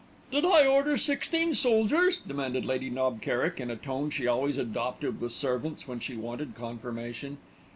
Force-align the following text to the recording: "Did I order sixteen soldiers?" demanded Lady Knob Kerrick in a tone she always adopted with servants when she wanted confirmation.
"Did 0.31 0.45
I 0.45 0.65
order 0.65 0.97
sixteen 0.97 1.53
soldiers?" 1.53 2.17
demanded 2.25 2.65
Lady 2.65 2.89
Knob 2.89 3.21
Kerrick 3.21 3.61
in 3.61 3.69
a 3.69 3.75
tone 3.75 4.09
she 4.09 4.25
always 4.25 4.57
adopted 4.57 5.21
with 5.21 5.31
servants 5.31 5.87
when 5.87 5.99
she 5.99 6.15
wanted 6.15 6.55
confirmation. 6.55 7.37